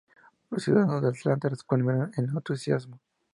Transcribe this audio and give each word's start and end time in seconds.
Los 0.49 0.63
ciudadanos 0.63 1.03
de 1.03 1.09
Atlanta 1.09 1.47
respondieron 1.47 2.11
con 2.11 2.27
entusiasmo. 2.35 2.99